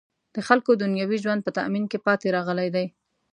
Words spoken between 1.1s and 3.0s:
ژوند په تأمین کې پاتې راغلی دی.